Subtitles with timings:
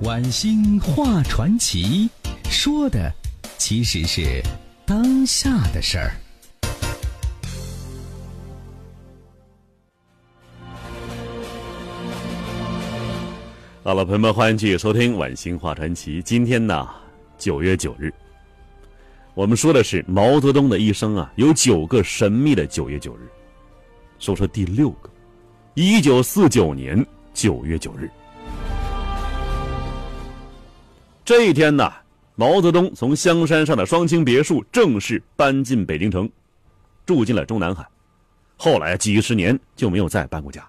[0.00, 2.10] 晚星画传奇，
[2.50, 3.12] 说的
[3.56, 4.42] 其实是
[4.84, 6.10] 当下的事儿。
[13.84, 16.20] 好了，朋友们，欢迎继续收听《晚星画传奇》。
[16.22, 16.88] 今天呢，
[17.38, 18.12] 九月九日，
[19.34, 23.28] 我们说的是毛泽东的一生啊，有九个神秘的九月九日。
[24.18, 25.08] 说说第六个，
[25.74, 28.10] 一九四九年九月九日，
[31.24, 31.90] 这一天呢，
[32.36, 36.30] 毛泽东从香山上的双清别墅正式搬进北京城，
[37.06, 37.86] 住进了中南海。
[38.56, 40.66] 后来几十年就没有再搬过家。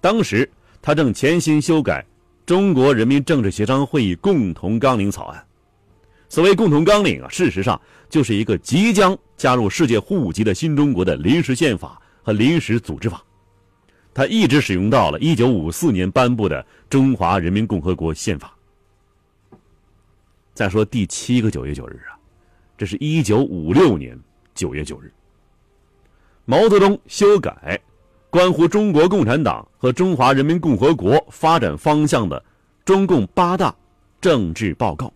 [0.00, 0.48] 当时。
[0.82, 2.00] 他正潜心修改
[2.46, 5.44] 《中国人民政治协商会议共同纲领》草案。
[6.28, 13.20] 所谓共同纲领啊，事实上就是一个即将加入世界户籍的新中国的临时宪法和临时组织法。
[14.14, 18.46] 他一直使用到了1954年颁布的《中华人民共和国宪法》。
[20.56, 22.16] 再说第七个九月九日啊，
[22.78, 24.18] 这是一九五六年
[24.54, 25.12] 九月九日，
[26.46, 27.78] 毛泽东修改。
[28.30, 32.42] 关乎中国共产党和中华人民共和国发展方向的
[32.86, 33.74] 中共八大
[34.18, 35.12] 政治报告。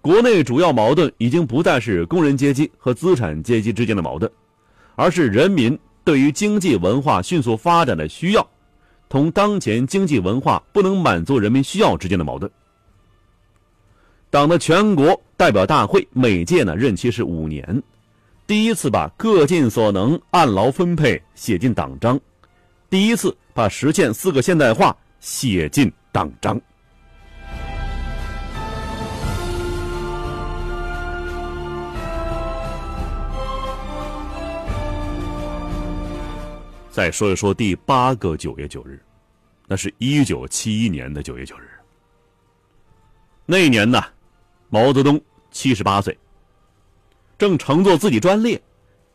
[0.00, 4.30] 国内主要矛盾已经不再是工人阶级和资产阶级之间的矛盾，
[4.94, 8.50] 而是人民对于经济文化迅速发展的需要，
[9.08, 12.50] 同当前经济文化不能满足人民需要之间的矛盾。
[14.30, 17.82] 党的全国代表大会每届呢任期是五年。
[18.46, 22.18] 第一次把各尽所能、按劳分配写进党章，
[22.88, 26.60] 第一次把实现四个现代化写进党章。
[36.88, 39.00] 再说一说第八个九月九日，
[39.66, 41.68] 那是一九七一年的九月九日。
[43.46, 44.00] 那一年呢，
[44.70, 46.16] 毛泽东七十八岁。
[47.36, 48.60] 正乘坐自己专列，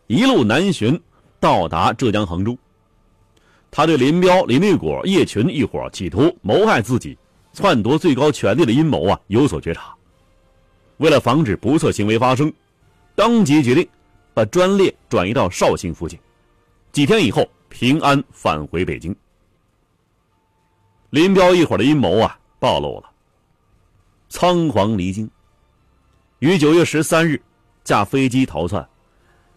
[0.07, 1.01] 一路南巡，
[1.39, 2.57] 到达浙江杭州。
[3.71, 7.17] 他对林彪、林立果、叶群一伙企图谋害自己、
[7.53, 9.93] 篡夺最高权力的阴谋啊有所觉察。
[10.97, 12.51] 为了防止不测行为发生，
[13.15, 13.87] 当即决定
[14.33, 16.17] 把专列转移到绍兴附近。
[16.91, 19.13] 几天以后，平安返回北京。
[21.09, 23.11] 林彪一伙的阴谋啊暴露了，
[24.29, 25.29] 仓皇离京。
[26.45, 27.41] 于九月十三日。
[27.83, 28.87] 驾飞机逃窜，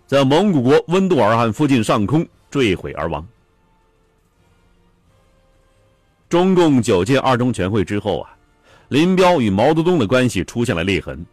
[0.06, 3.26] 在蒙古国温都尔汗附近上空坠毁而亡。
[6.28, 8.36] 中共九届二中全会之后啊，
[8.88, 11.24] 林彪与毛泽东的关系出现了裂痕，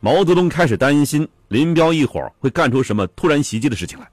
[0.00, 4.06] 毛泽东开始担心林彪一伙会干出什么突然袭击的事情来。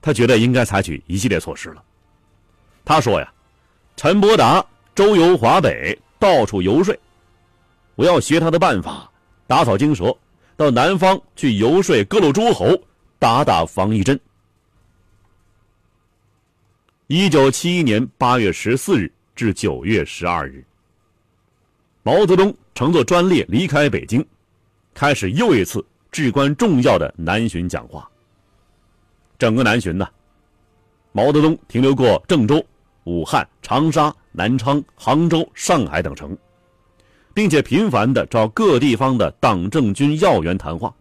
[0.00, 1.82] 他觉得应该采取一系列措施了。
[2.84, 3.32] 他说呀
[3.96, 4.64] ：“陈伯达
[4.94, 6.96] 周游华北，到处游说，
[7.96, 9.09] 我要学他的办法，
[9.50, 10.16] 打草惊蛇。”
[10.56, 12.66] 到南方去游说各路诸侯，
[13.18, 14.20] 打打防疫针。
[17.06, 20.62] 一九七一年八月十四日至九月十二日，
[22.02, 24.22] 毛泽东乘坐专列离开北京，
[24.92, 25.82] 开始又一次
[26.12, 28.06] 至关重要的南巡讲话。
[29.38, 30.06] 整个南巡呢，
[31.10, 32.62] 毛泽东停留过郑州、
[33.04, 36.36] 武汉、长沙、南昌、杭州、上海等城。
[37.32, 40.94] 并且频繁的找各地方的党政军要员谈话。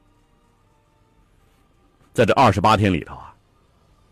[2.13, 3.33] 在这二十八天里头啊，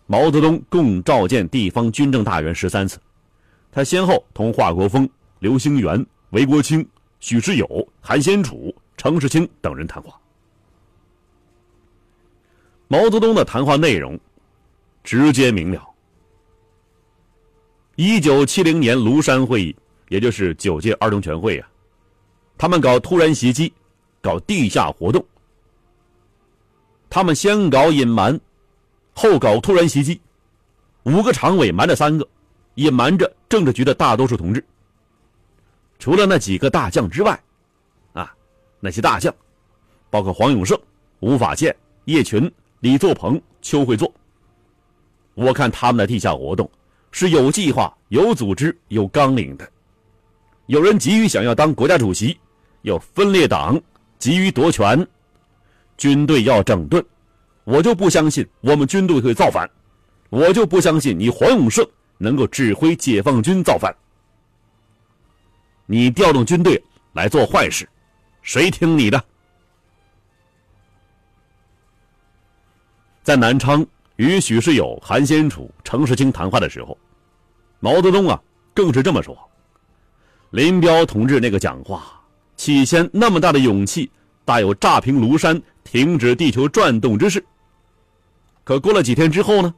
[0.06, 3.00] 毛泽东共召见地方军政大员十三次，
[3.72, 6.88] 他先后同华国锋、刘兴元、韦国清、
[7.20, 10.18] 许世友、韩先楚、程世清等人谈话。
[12.88, 14.18] 毛泽东的谈话内容
[15.04, 15.84] 直接明了。
[17.96, 19.76] 一九七零年庐山会议，
[20.08, 21.68] 也就是九届二中全会啊。
[22.58, 23.72] 他们搞突然袭击，
[24.22, 25.24] 搞地下活动。
[27.10, 28.40] 他们先搞隐瞒，
[29.14, 30.20] 后搞突然袭击。
[31.04, 32.28] 五个常委瞒着三个，
[32.76, 34.66] 隐瞒着政治局的大多数同志。
[36.00, 37.40] 除了那几个大将之外，
[38.14, 38.36] 啊，
[38.80, 39.34] 那些大将，
[40.10, 40.78] 包括黄永胜、
[41.22, 41.74] 吴法宪、
[42.06, 44.12] 叶群、李作鹏、邱会作。
[45.34, 46.70] 我看他们的地下活动
[47.12, 49.72] 是有计划、有组织、有纲领的。
[50.66, 52.38] 有人急于想要当国家主席。
[52.82, 53.80] 要分裂党，
[54.18, 55.08] 急于夺权，
[55.98, 57.04] 军队要整顿，
[57.64, 59.70] 我就不相信我们军队会造反，
[60.30, 61.86] 我就不相信你黄永胜
[62.18, 63.96] 能够指挥解放军造反。
[65.86, 66.84] 你调动军队
[67.14, 67.88] 来做坏事，
[68.42, 69.24] 谁听你的？
[73.24, 73.86] 在南昌
[74.16, 76.98] 与许世友、韩先楚、程世清谈话的时候，
[77.80, 78.42] 毛泽东啊
[78.74, 79.38] 更是这么说：
[80.52, 82.17] 林彪同志那个讲话，
[82.58, 84.12] 起先那么大的勇气，
[84.44, 87.44] 大有炸平庐山、停止地球转动之势。
[88.64, 89.74] 可过了几天之后呢，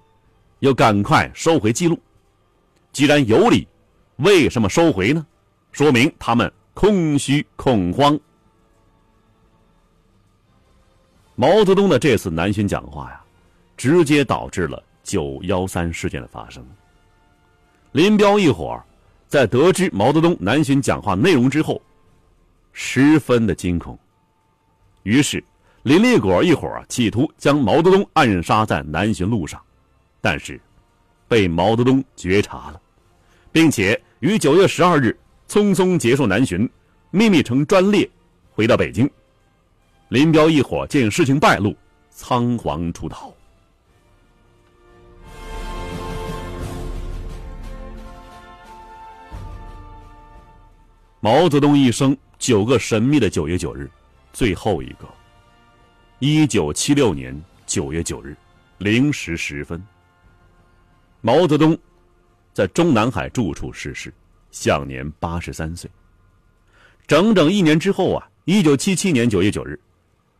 [0.59, 1.99] 又赶快收回记录。
[2.91, 3.67] 既然有理，
[4.15, 5.23] 为什么收回呢？
[5.71, 8.19] 说明他们空虚恐慌。
[11.35, 13.21] 毛泽东的这次南巡讲话呀，
[13.77, 16.65] 直接导致了九幺三事件的发生。
[17.91, 18.83] 林彪一伙儿
[19.27, 21.81] 在得知毛泽东南巡讲话内容之后，
[22.81, 23.99] 十分的惊恐，
[25.03, 25.43] 于是
[25.83, 29.61] 林立果一伙企图将毛泽东暗杀在南巡路上，
[30.21, 30.59] 但是
[31.27, 32.81] 被毛泽东觉察了，
[33.51, 35.15] 并且于九月十二日
[35.45, 36.67] 匆匆结束南巡，
[37.11, 38.09] 秘密乘专列
[38.53, 39.07] 回到北京。
[40.07, 41.75] 林彪一伙见事情败露，
[42.09, 43.31] 仓皇出逃。
[51.19, 53.91] 毛泽东一生九个神秘的九月九日，
[54.31, 55.06] 最后一个，
[56.19, 58.36] 一九七六年九月九日
[58.77, 59.86] 零时十分，
[61.19, 61.77] 毛泽东
[62.53, 64.12] 在中南海住处逝世，
[64.51, 65.91] 享年八十三岁。
[67.06, 69.77] 整整一年之后啊，一九七七年九月九日。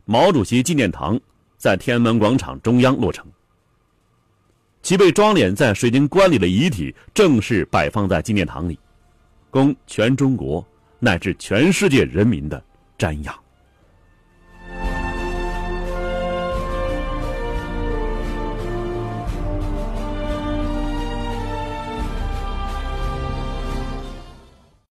[0.06, 1.20] 毛主席纪念堂
[1.58, 3.24] 在天安门广场中央落成，
[4.82, 8.78] 其被装殓在水晶棺里的遗体正式摆放在纪念堂里，
[9.50, 10.66] 供全中国
[11.00, 12.62] 乃至全世界人民的
[12.98, 13.34] 瞻仰。